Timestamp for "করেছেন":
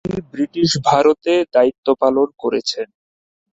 2.41-2.87